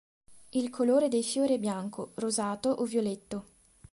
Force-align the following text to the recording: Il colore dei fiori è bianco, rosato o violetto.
Il 0.49 0.71
colore 0.71 1.09
dei 1.09 1.21
fiori 1.21 1.53
è 1.53 1.59
bianco, 1.59 2.13
rosato 2.15 2.69
o 2.71 2.85
violetto. 2.85 3.45